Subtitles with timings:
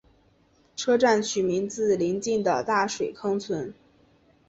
[0.75, 3.71] 车站取名自邻近的大水坑村。